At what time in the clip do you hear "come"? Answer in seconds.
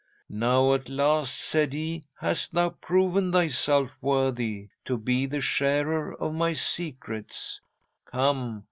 8.07-8.59